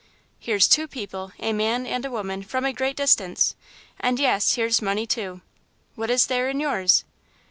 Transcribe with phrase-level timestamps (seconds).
[0.39, 3.55] "Here's two people, a man and a woman, from a great distance,
[3.99, 5.41] and, yes, here's money, too.
[5.93, 7.03] What is there in yours?"